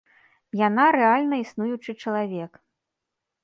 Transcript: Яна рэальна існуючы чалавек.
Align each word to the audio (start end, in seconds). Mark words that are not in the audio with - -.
Яна 0.67 0.85
рэальна 0.97 1.39
існуючы 1.45 1.91
чалавек. 2.07 2.51